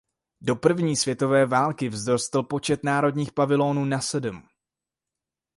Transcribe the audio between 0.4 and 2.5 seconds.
Do první světové války vzrostl